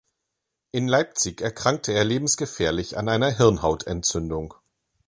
[0.71, 4.55] In Leipzig erkrankte er lebensgefährlich an einer Hirnhautentzündung.